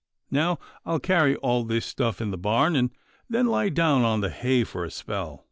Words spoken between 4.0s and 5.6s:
on the hay for a spell.